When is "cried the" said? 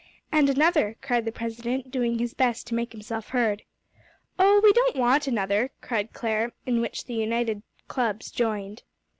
1.03-1.31